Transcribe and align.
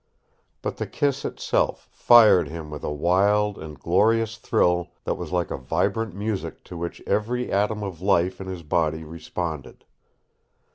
But 0.63 0.77
the 0.77 0.87
kiss 0.87 1.23
itself 1.25 1.87
fired 1.91 2.47
him 2.47 2.71
with 2.71 2.83
a 2.83 2.91
wild 2.91 3.59
and 3.59 3.79
glorious 3.79 4.35
thrill 4.37 4.87
that 5.03 5.13
was 5.13 5.31
like 5.31 5.51
a 5.51 5.57
vibrant 5.57 6.15
music 6.15 6.63
to 6.63 6.75
which 6.75 7.03
every 7.05 7.51
atom 7.51 7.83
of 7.83 8.01
life 8.01 8.41
in 8.41 8.47
his 8.47 8.63
body 8.63 9.03
responded. 9.03 9.85